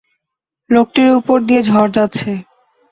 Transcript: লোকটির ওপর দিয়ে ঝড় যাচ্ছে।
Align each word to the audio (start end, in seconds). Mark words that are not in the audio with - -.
লোকটির 0.69 1.09
ওপর 1.19 1.37
দিয়ে 1.47 1.61
ঝড় 1.69 1.89
যাচ্ছে। 1.93 2.29